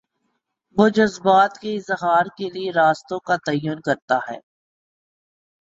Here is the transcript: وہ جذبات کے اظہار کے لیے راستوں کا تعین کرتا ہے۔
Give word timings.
وہ 0.77 0.89
جذبات 0.89 1.57
کے 1.57 1.75
اظہار 1.75 2.25
کے 2.37 2.49
لیے 2.49 2.71
راستوں 2.71 3.19
کا 3.19 3.35
تعین 3.35 3.79
کرتا 3.81 4.17
ہے۔ 4.29 4.39